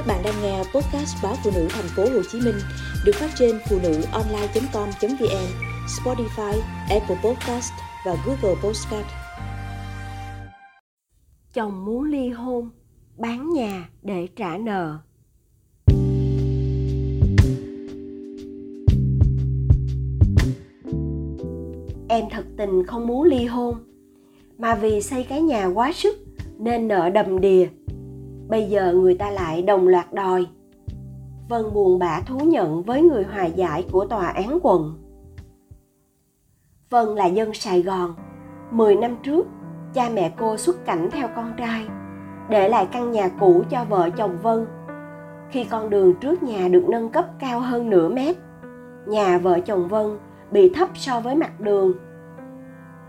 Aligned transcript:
Các 0.00 0.06
bạn 0.06 0.22
đang 0.24 0.34
nghe 0.42 0.58
podcast 0.58 1.16
báo 1.22 1.34
phụ 1.44 1.50
nữ 1.54 1.66
thành 1.70 1.84
phố 1.96 2.02
Hồ 2.02 2.22
Chí 2.32 2.40
Minh 2.40 2.54
được 3.04 3.12
phát 3.14 3.30
trên 3.38 3.58
phụ 3.68 3.78
nữ 3.82 4.02
online.com.vn, 4.12 5.46
Spotify, 5.86 6.60
Apple 6.90 7.16
Podcast 7.24 7.72
và 8.06 8.16
Google 8.26 8.60
Podcast. 8.62 9.06
Chồng 11.52 11.84
muốn 11.84 12.04
ly 12.04 12.28
hôn, 12.28 12.70
bán 13.18 13.50
nhà 13.50 13.88
để 14.02 14.28
trả 14.36 14.58
nợ. 14.58 14.98
Em 22.08 22.24
thật 22.30 22.44
tình 22.58 22.86
không 22.86 23.06
muốn 23.06 23.22
ly 23.22 23.44
hôn, 23.44 23.74
mà 24.58 24.74
vì 24.74 25.02
xây 25.02 25.24
cái 25.24 25.42
nhà 25.42 25.66
quá 25.66 25.92
sức 25.92 26.16
nên 26.58 26.88
nợ 26.88 27.10
đầm 27.10 27.40
đìa 27.40 27.68
bây 28.50 28.68
giờ 28.68 28.92
người 28.92 29.14
ta 29.14 29.30
lại 29.30 29.62
đồng 29.62 29.88
loạt 29.88 30.12
đòi. 30.12 30.46
Vân 31.48 31.62
buồn 31.74 31.98
bã 31.98 32.20
thú 32.20 32.38
nhận 32.38 32.82
với 32.82 33.02
người 33.02 33.24
hòa 33.24 33.44
giải 33.44 33.86
của 33.92 34.04
tòa 34.04 34.26
án 34.26 34.58
quận. 34.62 34.94
Vân 36.90 37.08
là 37.08 37.26
dân 37.26 37.54
sài 37.54 37.82
gòn. 37.82 38.14
10 38.70 38.96
năm 38.96 39.16
trước 39.22 39.46
cha 39.94 40.08
mẹ 40.14 40.32
cô 40.38 40.56
xuất 40.56 40.84
cảnh 40.84 41.08
theo 41.12 41.28
con 41.36 41.52
trai 41.56 41.86
để 42.48 42.68
lại 42.68 42.88
căn 42.92 43.10
nhà 43.10 43.28
cũ 43.28 43.62
cho 43.70 43.84
vợ 43.84 44.10
chồng 44.10 44.38
vân. 44.42 44.66
Khi 45.50 45.64
con 45.64 45.90
đường 45.90 46.14
trước 46.20 46.42
nhà 46.42 46.68
được 46.68 46.84
nâng 46.88 47.08
cấp 47.08 47.26
cao 47.38 47.60
hơn 47.60 47.90
nửa 47.90 48.08
mét 48.08 48.36
nhà 49.06 49.38
vợ 49.38 49.60
chồng 49.60 49.88
vân 49.88 50.18
bị 50.50 50.72
thấp 50.74 50.88
so 50.94 51.20
với 51.20 51.34
mặt 51.34 51.60
đường. 51.60 51.92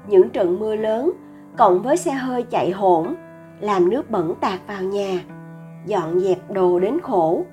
Những 0.08 0.30
trận 0.30 0.60
mưa 0.60 0.76
lớn 0.76 1.12
cộng 1.58 1.82
với 1.82 1.98
xe 1.98 2.12
hơi 2.12 2.44
chạy 2.44 2.71
hỗn 2.71 3.16
làm 3.60 3.90
nước 3.90 4.10
bẩn 4.10 4.35
tạt 4.41 4.60
vào 4.68 4.84
nhà, 4.84 5.21
dọn 5.85 6.20
dẹp 6.20 6.52
đồ 6.52 6.80
đến 6.80 6.99
khổ. 7.02 7.45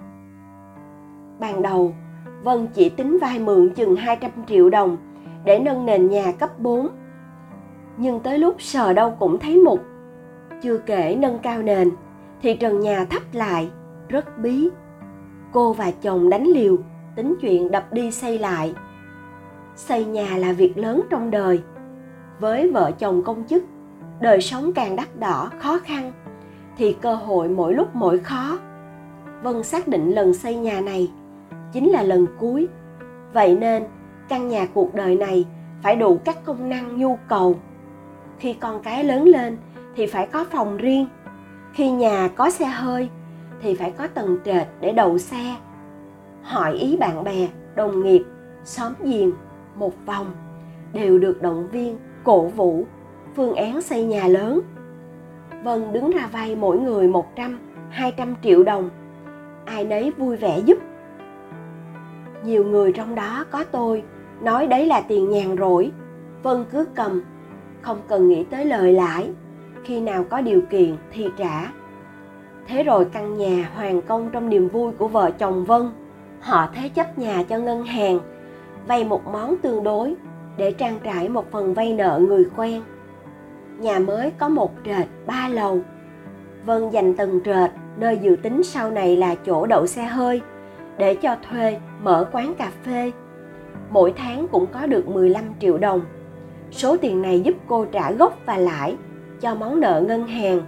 Ban 1.41 1.63
đầu, 1.63 1.95
Vân 2.43 2.67
chỉ 2.75 2.89
tính 2.89 3.19
vay 3.21 3.39
mượn 3.39 3.75
chừng 3.75 3.97
200 3.97 4.31
triệu 4.47 4.71
đồng 4.71 4.97
để 5.45 5.59
nâng 5.59 5.87
nền 5.87 6.09
nhà 6.11 6.33
cấp 6.33 6.59
4. 6.59 6.89
Nhưng 7.97 8.21
tới 8.21 8.39
lúc 8.39 8.55
sờ 8.59 8.93
đâu 8.93 9.17
cũng 9.19 9.39
thấy 9.39 9.57
mục. 9.57 9.81
Chưa 10.63 10.79
kể 10.79 11.17
nâng 11.19 11.39
cao 11.39 11.63
nền, 11.63 11.91
thì 12.43 12.55
trần 12.55 12.81
nhà 12.81 13.05
thấp 13.05 13.23
lại, 13.33 13.71
rất 14.09 14.39
bí. 14.39 14.69
Cô 15.53 15.73
và 15.73 15.91
chồng 15.91 16.31
đánh 16.31 16.45
liều, 16.45 16.77
tính 17.17 17.35
chuyện 17.41 17.71
đập 17.71 17.93
đi 17.93 18.11
xây 18.11 18.39
lại. 18.39 18.75
Xây 19.77 20.05
nhà 20.05 20.37
là 20.37 20.53
việc 20.53 20.79
lớn 20.79 21.01
trong 21.11 21.31
đời. 21.31 21.63
Với 22.41 22.71
vợ 22.71 22.93
chồng 22.99 23.23
công 23.23 23.45
chức 23.45 23.65
đời 24.21 24.41
sống 24.41 24.73
càng 24.73 24.97
đắt 24.97 25.21
đỏ 25.21 25.51
khó 25.59 25.79
khăn 25.79 26.13
thì 26.79 26.97
cơ 27.01 27.15
hội 27.15 27.49
mỗi 27.49 27.75
lúc 27.75 27.89
mỗi 27.95 28.19
khó. 28.19 28.59
Vân 29.43 29.63
xác 29.63 29.89
định 29.89 30.11
lần 30.11 30.35
xây 30.35 30.57
nhà 30.57 30.81
này 30.81 31.11
chính 31.73 31.91
là 31.91 32.03
lần 32.03 32.27
cuối. 32.39 32.69
Vậy 33.33 33.57
nên, 33.57 33.85
căn 34.29 34.49
nhà 34.49 34.67
cuộc 34.75 34.95
đời 34.95 35.17
này 35.17 35.47
phải 35.83 35.97
đủ 35.97 36.19
các 36.25 36.45
công 36.45 36.69
năng, 36.69 36.99
nhu 36.99 37.19
cầu. 37.29 37.55
Khi 38.39 38.53
con 38.53 38.83
cái 38.83 39.05
lớn 39.05 39.25
lên 39.25 39.57
thì 39.97 40.07
phải 40.07 40.27
có 40.27 40.45
phòng 40.51 40.77
riêng. 40.77 41.07
Khi 41.73 41.91
nhà 41.91 42.29
có 42.37 42.51
xe 42.51 42.67
hơi 42.67 43.09
thì 43.63 43.75
phải 43.75 43.91
có 43.91 44.07
tầng 44.07 44.39
trệt 44.45 44.67
để 44.81 44.93
đậu 44.93 45.19
xe. 45.19 45.57
Hỏi 46.43 46.75
ý 46.75 46.97
bạn 46.97 47.25
bè, 47.25 47.49
đồng 47.75 48.03
nghiệp, 48.03 48.23
xóm 48.65 48.93
giềng, 49.05 49.33
một 49.75 49.93
vòng 50.07 50.27
đều 50.93 51.19
được 51.19 51.43
động 51.43 51.69
viên, 51.73 51.99
cổ 52.25 52.43
vũ, 52.47 52.85
phương 53.37 53.55
án 53.55 53.83
xây 53.83 54.05
nhà 54.05 54.29
lớn. 54.29 54.61
Vân 55.63 55.93
đứng 55.93 56.11
ra 56.11 56.29
vay 56.33 56.57
mỗi 56.57 56.79
người 56.79 57.09
100, 57.09 57.59
200 57.91 58.35
triệu 58.43 58.63
đồng. 58.63 58.91
Ai 59.65 59.85
nấy 59.85 60.11
vui 60.11 60.37
vẻ 60.37 60.59
giúp. 60.59 60.79
Nhiều 62.45 62.65
người 62.65 62.93
trong 62.93 63.15
đó 63.15 63.45
có 63.51 63.65
tôi 63.65 64.03
nói 64.41 64.67
đấy 64.67 64.87
là 64.87 65.01
tiền 65.01 65.31
nhàn 65.31 65.57
rỗi. 65.57 65.93
Vân 66.43 66.65
cứ 66.71 66.85
cầm, 66.95 67.23
không 67.83 68.01
cần 68.09 68.29
nghĩ 68.29 68.45
tới 68.45 68.65
lời 68.65 68.93
lãi. 68.93 69.31
Khi 69.85 70.01
nào 70.01 70.25
có 70.25 70.41
điều 70.41 70.61
kiện 70.71 70.97
thì 71.13 71.29
trả. 71.37 71.73
Thế 72.67 72.83
rồi 72.83 73.05
căn 73.05 73.35
nhà 73.35 73.71
hoàn 73.75 74.03
công 74.03 74.31
trong 74.33 74.49
niềm 74.49 74.69
vui 74.69 74.93
của 74.93 75.09
vợ 75.09 75.31
chồng 75.31 75.65
Vân. 75.65 75.91
Họ 76.41 76.69
thế 76.75 76.89
chấp 76.89 77.19
nhà 77.19 77.43
cho 77.49 77.59
ngân 77.59 77.85
hàng, 77.85 78.21
vay 78.87 79.05
một 79.05 79.27
món 79.33 79.59
tương 79.59 79.85
đối 79.85 80.15
để 80.57 80.73
trang 80.73 80.99
trải 81.05 81.29
một 81.29 81.51
phần 81.51 81.75
vay 81.75 81.93
nợ 81.93 82.21
người 82.29 82.45
quen 82.57 82.83
nhà 83.79 83.99
mới 83.99 84.31
có 84.39 84.49
một 84.49 84.73
trệt 84.85 85.07
ba 85.27 85.49
lầu. 85.49 85.81
Vân 86.65 86.91
dành 86.91 87.15
từng 87.17 87.41
trệt, 87.45 87.71
nơi 87.99 88.19
dự 88.23 88.37
tính 88.43 88.63
sau 88.63 88.91
này 88.91 89.17
là 89.17 89.35
chỗ 89.35 89.67
đậu 89.67 89.87
xe 89.87 90.05
hơi, 90.05 90.41
để 90.99 91.15
cho 91.15 91.37
thuê, 91.51 91.81
mở 92.03 92.29
quán 92.33 92.55
cà 92.55 92.71
phê. 92.85 93.13
Mỗi 93.91 94.13
tháng 94.17 94.49
cũng 94.49 94.67
có 94.67 94.87
được 94.87 95.09
15 95.09 95.45
triệu 95.61 95.79
đồng. 95.79 96.01
Số 96.71 96.97
tiền 96.97 97.23
này 97.23 97.41
giúp 97.41 97.55
cô 97.67 97.85
trả 97.85 98.13
gốc 98.13 98.39
và 98.47 98.57
lãi 98.57 98.97
cho 99.41 99.55
món 99.55 99.81
nợ 99.81 100.05
ngân 100.09 100.27
hàng. 100.27 100.61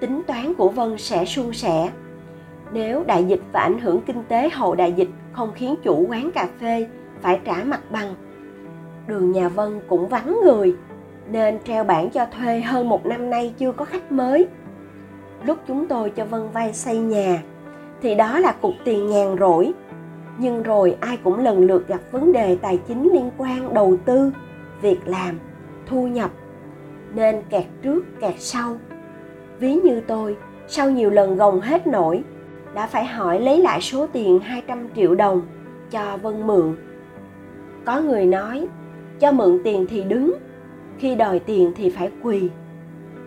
Tính 0.00 0.22
toán 0.26 0.54
của 0.54 0.68
vân 0.68 0.98
sẽ 0.98 1.24
suôn 1.24 1.52
sẻ. 1.52 1.90
Nếu 2.72 3.04
đại 3.04 3.24
dịch 3.24 3.40
và 3.52 3.60
ảnh 3.60 3.78
hưởng 3.78 4.00
kinh 4.06 4.24
tế 4.28 4.50
hậu 4.50 4.74
đại 4.74 4.92
dịch 4.92 5.08
không 5.32 5.52
khiến 5.54 5.74
chủ 5.82 6.06
quán 6.08 6.30
cà 6.30 6.48
phê 6.60 6.86
phải 7.20 7.40
trả 7.44 7.64
mặt 7.64 7.80
bằng, 7.90 8.14
đường 9.06 9.32
nhà 9.32 9.48
vân 9.48 9.80
cũng 9.88 10.08
vắng 10.08 10.40
người 10.44 10.76
nên 11.30 11.58
treo 11.64 11.84
bảng 11.84 12.10
cho 12.10 12.26
thuê 12.26 12.60
hơn 12.60 12.88
một 12.88 13.06
năm 13.06 13.30
nay 13.30 13.54
chưa 13.58 13.72
có 13.72 13.84
khách 13.84 14.12
mới. 14.12 14.46
Lúc 15.44 15.58
chúng 15.68 15.86
tôi 15.86 16.10
cho 16.10 16.24
Vân 16.24 16.48
vay 16.52 16.72
xây 16.72 16.98
nhà, 16.98 17.42
thì 18.02 18.14
đó 18.14 18.38
là 18.38 18.52
cục 18.52 18.74
tiền 18.84 19.08
nhàn 19.08 19.36
rỗi. 19.38 19.72
Nhưng 20.38 20.62
rồi 20.62 20.96
ai 21.00 21.16
cũng 21.24 21.44
lần 21.44 21.66
lượt 21.66 21.88
gặp 21.88 22.00
vấn 22.10 22.32
đề 22.32 22.56
tài 22.56 22.78
chính 22.88 23.10
liên 23.12 23.30
quan 23.36 23.74
đầu 23.74 23.96
tư, 24.04 24.32
việc 24.82 24.98
làm, 25.06 25.38
thu 25.86 26.06
nhập. 26.06 26.30
Nên 27.14 27.42
kẹt 27.50 27.64
trước, 27.82 28.20
kẹt 28.20 28.34
sau. 28.38 28.76
Ví 29.58 29.74
như 29.74 30.00
tôi, 30.00 30.36
sau 30.68 30.90
nhiều 30.90 31.10
lần 31.10 31.36
gồng 31.36 31.60
hết 31.60 31.86
nổi, 31.86 32.22
đã 32.74 32.86
phải 32.86 33.04
hỏi 33.04 33.40
lấy 33.40 33.62
lại 33.62 33.80
số 33.80 34.06
tiền 34.12 34.38
200 34.38 34.88
triệu 34.96 35.14
đồng 35.14 35.42
cho 35.90 36.16
Vân 36.22 36.46
mượn. 36.46 36.76
Có 37.84 38.00
người 38.00 38.26
nói, 38.26 38.66
cho 39.20 39.32
mượn 39.32 39.60
tiền 39.64 39.86
thì 39.90 40.02
đứng, 40.02 40.34
khi 40.98 41.14
đòi 41.14 41.38
tiền 41.38 41.72
thì 41.76 41.90
phải 41.90 42.10
quỳ. 42.22 42.48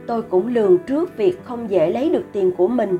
Tôi 0.08 0.22
cũng 0.22 0.48
lường 0.48 0.78
trước 0.78 1.18
việc 1.18 1.46
không 1.46 1.70
dễ 1.70 1.92
lấy 1.92 2.09
được 2.09 2.24
tiền 2.32 2.52
của 2.58 2.68
mình. 2.68 2.98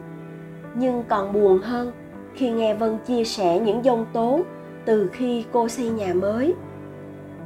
Nhưng 0.76 1.04
còn 1.08 1.34
buồn 1.34 1.58
hơn 1.58 1.92
khi 2.34 2.52
nghe 2.52 2.74
vân 2.74 2.98
chia 3.06 3.24
sẻ 3.24 3.60
những 3.60 3.84
dông 3.84 4.06
tố 4.14 4.40
từ 4.86 5.10
khi 5.14 5.46
cô 5.52 5.68
xây 5.68 5.90
nhà 5.90 6.14
mới. 6.14 6.54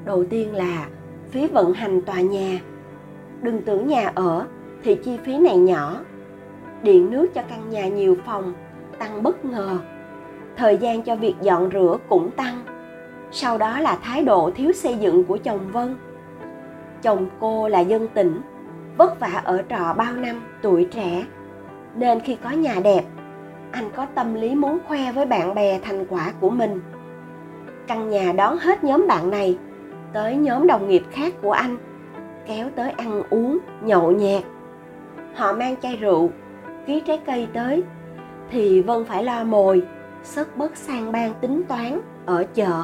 Đầu 0.06 0.26
tiên 0.26 0.56
là 0.56 0.88
phí 1.30 1.48
vận 1.48 1.74
hành 1.74 2.02
tòa 2.02 2.22
nhà. 2.22 2.60
Đừng 3.42 3.62
tưởng 3.62 3.88
nhà 3.88 4.12
ở 4.16 4.46
thì 4.84 4.96
chi 4.96 5.18
phí 5.24 5.38
này 5.38 5.58
nhỏ. 5.58 6.02
Điện 6.84 7.12
nước 7.12 7.34
cho 7.34 7.42
căn 7.50 7.70
nhà 7.70 7.88
nhiều 7.88 8.18
phòng, 8.26 8.54
tăng 9.00 9.24
bất 9.24 9.46
ngờ. 9.46 9.78
Thời 10.58 10.78
gian 10.78 11.02
cho 11.02 11.16
việc 11.16 11.36
dọn 11.42 11.70
rửa 11.74 11.98
cũng 12.10 12.32
tăng. 12.32 12.62
Sau 13.32 13.58
đó 13.58 13.80
là 13.80 13.98
thái 14.04 14.24
độ 14.24 14.52
thiếu 14.56 14.72
xây 14.72 14.98
dựng 14.98 15.24
của 15.24 15.38
chồng 15.38 15.72
vân 15.72 15.96
chồng 17.06 17.28
cô 17.40 17.68
là 17.68 17.80
dân 17.80 18.08
tỉnh, 18.08 18.42
vất 18.98 19.20
vả 19.20 19.42
ở 19.44 19.64
trọ 19.70 19.94
bao 19.98 20.14
năm, 20.14 20.42
tuổi 20.62 20.88
trẻ. 20.92 21.26
Nên 21.96 22.20
khi 22.20 22.38
có 22.44 22.50
nhà 22.50 22.76
đẹp, 22.84 23.04
anh 23.72 23.90
có 23.96 24.06
tâm 24.06 24.34
lý 24.34 24.56
muốn 24.56 24.80
khoe 24.88 25.12
với 25.12 25.26
bạn 25.26 25.56
bè 25.56 25.80
thành 25.80 26.06
quả 26.10 26.34
của 26.40 26.50
mình. 26.50 26.82
Căn 27.88 28.10
nhà 28.10 28.34
đón 28.34 28.58
hết 28.58 28.84
nhóm 28.84 29.08
bạn 29.08 29.30
này, 29.30 29.58
tới 30.14 30.36
nhóm 30.36 30.68
đồng 30.68 30.88
nghiệp 30.88 31.04
khác 31.12 31.34
của 31.42 31.52
anh, 31.52 31.78
kéo 32.48 32.70
tới 32.76 32.92
ăn 32.92 33.24
uống, 33.30 33.58
nhậu 33.82 34.12
nhẹt. 34.12 34.44
Họ 35.36 35.54
mang 35.54 35.76
chai 35.82 35.96
rượu, 35.96 36.30
ký 36.86 37.00
trái 37.00 37.22
cây 37.26 37.48
tới, 37.54 37.84
thì 38.52 38.82
vân 38.82 39.06
phải 39.06 39.24
lo 39.24 39.44
mồi 39.44 39.84
sất 40.24 40.58
bớt 40.58 40.78
sang 40.78 41.12
ban 41.12 41.34
tính 41.42 41.64
toán 41.68 42.02
ở 42.26 42.44
chợ 42.54 42.84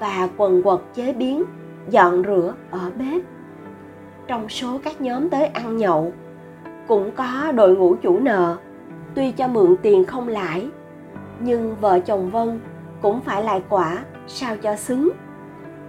và 0.00 0.28
quần 0.36 0.62
quật 0.62 0.80
chế 0.94 1.12
biến, 1.12 1.42
dọn 1.88 2.22
rửa 2.26 2.54
ở 2.70 2.90
bếp 2.98 3.31
trong 4.26 4.48
số 4.48 4.80
các 4.84 5.00
nhóm 5.00 5.30
tới 5.30 5.46
ăn 5.46 5.76
nhậu. 5.76 6.12
Cũng 6.88 7.10
có 7.10 7.52
đội 7.54 7.76
ngũ 7.76 7.94
chủ 7.94 8.20
nợ, 8.20 8.56
tuy 9.14 9.32
cho 9.32 9.48
mượn 9.48 9.76
tiền 9.82 10.04
không 10.04 10.28
lãi, 10.28 10.68
nhưng 11.40 11.76
vợ 11.80 12.00
chồng 12.00 12.30
vân 12.30 12.60
cũng 13.02 13.20
phải 13.20 13.44
lại 13.44 13.62
quả, 13.68 13.98
sao 14.26 14.56
cho 14.56 14.76
xứng. 14.76 15.10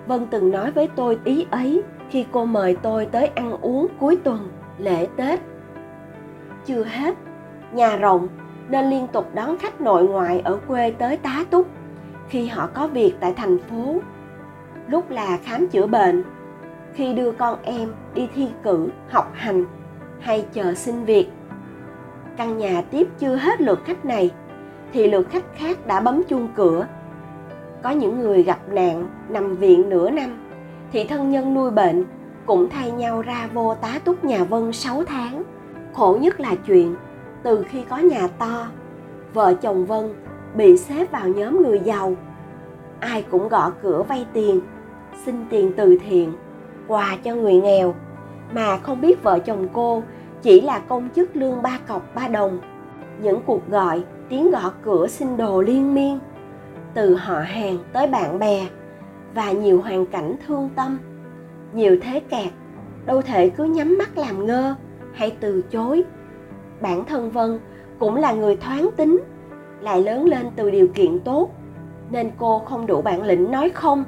Vân 0.08 0.26
từng 0.32 0.52
nói 0.52 0.72
với 0.72 0.90
tôi 0.96 1.20
ý 1.24 1.46
ấy 1.52 1.84
khi 2.10 2.26
cô 2.32 2.46
mời 2.46 2.78
tôi 2.82 3.06
tới 3.06 3.28
ăn 3.28 3.62
uống 3.62 3.88
cuối 4.00 4.18
tuần, 4.24 4.50
lễ 4.78 5.08
tết. 5.16 5.40
Chưa 6.66 6.84
hết, 6.84 7.16
nhà 7.74 7.98
rộng 7.98 8.28
nên 8.70 8.90
liên 8.90 9.08
tục 9.08 9.30
đón 9.34 9.58
khách 9.58 9.82
nội 9.82 10.04
ngoại 10.04 10.40
ở 10.40 10.60
quê 10.68 10.92
tới 10.92 11.18
tá 11.18 11.46
túc 11.50 11.68
khi 12.30 12.48
họ 12.48 12.70
có 12.74 12.88
việc 12.88 13.14
tại 13.20 13.34
thành 13.34 13.58
phố. 13.60 13.96
Lúc 14.88 15.10
là 15.10 15.38
khám 15.44 15.68
chữa 15.68 15.88
bệnh 15.88 16.24
khi 16.94 17.14
đưa 17.14 17.32
con 17.32 17.58
em 17.64 17.94
đi 18.14 18.28
thi 18.36 18.48
cử 18.64 18.90
học 19.10 19.32
hành 19.34 19.66
hay 20.20 20.46
chờ 20.54 20.74
xin 20.74 21.06
việc 21.06 21.28
căn 22.38 22.58
nhà 22.58 22.84
tiếp 22.92 23.08
chưa 23.20 23.36
hết 23.36 23.62
lượt 23.62 23.80
khách 23.86 24.06
này 24.06 24.32
thì 24.94 25.08
lượt 25.08 25.30
khách 25.30 25.46
khác 25.56 25.88
đã 25.88 26.00
bấm 26.00 26.24
chuông 26.24 26.48
cửa 26.56 26.88
có 27.84 27.90
những 27.90 28.20
người 28.20 28.44
gặp 28.44 28.60
nạn 28.70 29.10
nằm 29.30 29.56
viện 29.56 29.90
nửa 29.90 30.10
năm 30.10 30.38
thì 30.92 31.04
thân 31.04 31.32
nhân 31.32 31.54
nuôi 31.54 31.72
bệnh 31.72 32.06
cũng 32.46 32.70
thay 32.70 32.92
nhau 32.92 33.22
ra 33.22 33.50
vô 33.54 33.76
tá 33.82 34.00
túc 34.06 34.24
nhà 34.24 34.44
Vân 34.44 34.74
6 34.74 35.04
tháng. 35.04 35.44
Khổ 35.94 36.18
nhất 36.22 36.40
là 36.40 36.56
chuyện, 36.68 36.96
từ 37.44 37.66
khi 37.70 37.84
có 37.90 37.98
nhà 37.98 38.28
to, 38.28 38.68
vợ 39.34 39.54
chồng 39.54 39.86
Vân 39.86 40.14
bị 40.56 40.78
xếp 40.78 41.12
vào 41.12 41.28
nhóm 41.28 41.64
người 41.64 41.80
giàu. 41.80 42.16
Ai 43.00 43.26
cũng 43.32 43.50
gõ 43.50 43.72
cửa 43.82 44.04
vay 44.08 44.26
tiền, 44.34 44.62
xin 45.26 45.46
tiền 45.50 45.72
từ 45.78 45.98
thiện, 46.08 46.34
quà 46.88 47.18
cho 47.24 47.36
người 47.36 47.56
nghèo, 47.56 47.96
mà 48.54 48.78
không 48.78 49.02
biết 49.02 49.24
vợ 49.24 49.40
chồng 49.40 49.68
cô 49.74 50.04
chỉ 50.42 50.62
là 50.62 50.80
công 50.80 51.10
chức 51.16 51.36
lương 51.36 51.62
ba 51.62 51.80
cọc 51.88 52.16
ba 52.16 52.28
đồng. 52.28 52.60
Những 53.22 53.42
cuộc 53.46 53.70
gọi, 53.70 54.04
tiếng 54.30 54.52
gõ 54.52 54.72
cửa 54.84 55.08
xin 55.08 55.38
đồ 55.38 55.62
liên 55.62 55.94
miên, 55.94 56.20
từ 56.94 57.16
họ 57.16 57.40
hàng 57.40 57.78
tới 57.94 58.08
bạn 58.08 58.40
bè 58.40 58.68
và 59.36 59.52
nhiều 59.52 59.82
hoàn 59.82 60.06
cảnh 60.06 60.36
thương 60.48 60.70
tâm. 60.76 60.98
Nhiều 61.74 61.98
thế 62.02 62.20
kẹt 62.20 62.54
đâu 63.06 63.22
thể 63.22 63.50
cứ 63.50 63.64
nhắm 63.64 63.98
mắt 63.98 64.18
làm 64.18 64.46
ngơ 64.46 64.76
hay 65.14 65.32
từ 65.40 65.62
chối. 65.62 66.04
Bản 66.82 67.06
thân 67.06 67.32
vân 67.32 67.60
cũng 68.00 68.16
là 68.16 68.34
người 68.34 68.56
thoáng 68.56 68.90
tính 68.98 69.24
lại 69.82 70.02
lớn 70.02 70.26
lên 70.26 70.46
từ 70.56 70.72
điều 70.72 70.88
kiện 70.88 71.20
tốt 71.20 71.50
nên 72.12 72.32
cô 72.38 72.60
không 72.60 72.86
đủ 72.86 73.02
bản 73.02 73.24
lĩnh 73.24 73.52
nói 73.52 73.70
không 73.70 74.04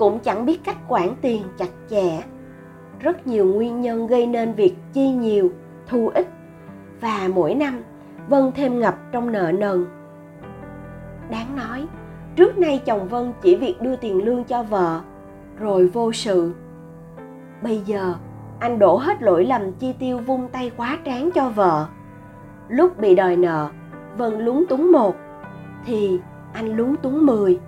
cũng 0.00 0.18
chẳng 0.18 0.46
biết 0.46 0.64
cách 0.64 0.76
quản 0.88 1.14
tiền 1.20 1.42
chặt 1.58 1.68
chẽ. 1.90 2.22
Rất 3.00 3.26
nhiều 3.26 3.46
nguyên 3.46 3.80
nhân 3.80 4.06
gây 4.06 4.26
nên 4.26 4.52
việc 4.52 4.74
chi 4.92 5.10
nhiều, 5.10 5.50
thu 5.86 6.10
ít, 6.14 6.28
và 7.00 7.28
mỗi 7.34 7.54
năm 7.54 7.82
vân 8.28 8.52
thêm 8.54 8.80
ngập 8.80 8.98
trong 9.12 9.32
nợ 9.32 9.52
nần. 9.58 9.86
Đáng 11.30 11.56
nói, 11.56 11.86
trước 12.36 12.58
nay 12.58 12.82
chồng 12.84 13.08
vân 13.08 13.32
chỉ 13.42 13.56
việc 13.56 13.76
đưa 13.80 13.96
tiền 13.96 14.24
lương 14.24 14.44
cho 14.44 14.62
vợ, 14.62 15.00
rồi 15.58 15.86
vô 15.86 16.12
sự. 16.12 16.54
Bây 17.62 17.78
giờ, 17.78 18.14
anh 18.58 18.78
đổ 18.78 18.96
hết 18.96 19.22
lỗi 19.22 19.44
lầm 19.44 19.72
chi 19.72 19.94
tiêu 19.98 20.18
vung 20.18 20.48
tay 20.48 20.70
quá 20.76 20.98
tráng 21.04 21.30
cho 21.30 21.48
vợ. 21.48 21.86
Lúc 22.68 22.98
bị 22.98 23.14
đòi 23.14 23.36
nợ, 23.36 23.68
vân 24.16 24.38
lúng 24.38 24.64
túng 24.66 24.92
một, 24.92 25.16
thì 25.86 26.20
anh 26.52 26.76
lúng 26.76 26.96
túng 26.96 27.26
mười 27.26 27.60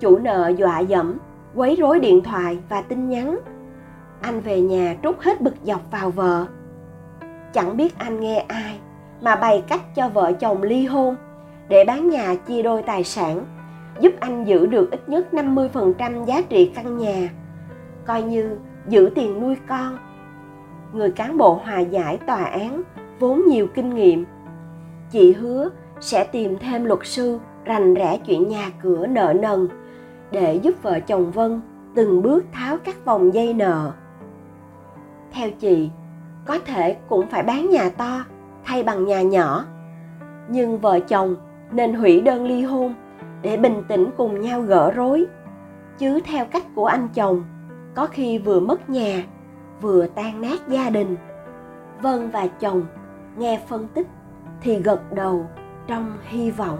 chủ 0.00 0.18
nợ 0.18 0.52
dọa 0.56 0.78
dẫm, 0.78 1.18
quấy 1.54 1.76
rối 1.76 2.00
điện 2.00 2.22
thoại 2.22 2.58
và 2.68 2.82
tin 2.82 3.08
nhắn. 3.08 3.38
Anh 4.20 4.40
về 4.40 4.60
nhà 4.60 4.96
trút 5.02 5.20
hết 5.20 5.40
bực 5.40 5.54
dọc 5.62 5.80
vào 5.90 6.10
vợ. 6.10 6.46
Chẳng 7.52 7.76
biết 7.76 7.98
anh 7.98 8.20
nghe 8.20 8.44
ai 8.48 8.78
mà 9.20 9.36
bày 9.36 9.64
cách 9.68 9.94
cho 9.94 10.08
vợ 10.08 10.32
chồng 10.32 10.62
ly 10.62 10.86
hôn 10.86 11.16
để 11.68 11.84
bán 11.84 12.08
nhà 12.10 12.34
chia 12.34 12.62
đôi 12.62 12.82
tài 12.82 13.04
sản, 13.04 13.44
giúp 14.00 14.12
anh 14.20 14.44
giữ 14.44 14.66
được 14.66 14.90
ít 14.90 15.08
nhất 15.08 15.26
50% 15.32 16.24
giá 16.24 16.42
trị 16.48 16.72
căn 16.74 16.98
nhà, 16.98 17.28
coi 18.06 18.22
như 18.22 18.56
giữ 18.88 19.10
tiền 19.14 19.40
nuôi 19.40 19.56
con. 19.68 19.98
Người 20.92 21.10
cán 21.10 21.38
bộ 21.38 21.60
hòa 21.64 21.80
giải 21.80 22.18
tòa 22.26 22.44
án 22.44 22.82
vốn 23.18 23.42
nhiều 23.46 23.66
kinh 23.74 23.94
nghiệm. 23.94 24.24
Chị 25.10 25.32
hứa 25.32 25.68
sẽ 26.00 26.24
tìm 26.24 26.56
thêm 26.58 26.84
luật 26.84 27.00
sư 27.02 27.38
rành 27.64 27.94
rẽ 27.94 28.18
chuyện 28.26 28.48
nhà 28.48 28.70
cửa 28.82 29.06
nợ 29.06 29.34
nần 29.40 29.68
để 30.30 30.54
giúp 30.54 30.74
vợ 30.82 31.00
chồng 31.00 31.30
vân 31.30 31.60
từng 31.94 32.22
bước 32.22 32.44
tháo 32.52 32.76
các 32.84 33.04
vòng 33.04 33.34
dây 33.34 33.54
nợ. 33.54 33.92
Theo 35.32 35.50
chị, 35.50 35.90
có 36.46 36.58
thể 36.58 36.96
cũng 37.08 37.26
phải 37.26 37.42
bán 37.42 37.70
nhà 37.70 37.88
to 37.88 38.24
thay 38.64 38.82
bằng 38.82 39.04
nhà 39.04 39.22
nhỏ. 39.22 39.64
Nhưng 40.48 40.78
vợ 40.78 41.00
chồng 41.00 41.36
nên 41.70 41.94
hủy 41.94 42.20
đơn 42.20 42.46
ly 42.46 42.62
hôn 42.62 42.94
để 43.42 43.56
bình 43.56 43.82
tĩnh 43.88 44.10
cùng 44.16 44.40
nhau 44.40 44.60
gỡ 44.60 44.90
rối. 44.90 45.26
Chứ 45.98 46.20
theo 46.24 46.44
cách 46.44 46.64
của 46.74 46.86
anh 46.86 47.08
chồng, 47.14 47.44
có 47.94 48.06
khi 48.06 48.38
vừa 48.38 48.60
mất 48.60 48.90
nhà, 48.90 49.24
vừa 49.80 50.06
tan 50.06 50.40
nát 50.40 50.68
gia 50.68 50.90
đình. 50.90 51.16
Vân 52.02 52.30
và 52.30 52.46
chồng 52.46 52.82
nghe 53.36 53.60
phân 53.68 53.88
tích 53.88 54.06
thì 54.60 54.78
gật 54.78 55.12
đầu 55.12 55.46
trong 55.86 56.16
hy 56.22 56.50
vọng. 56.50 56.78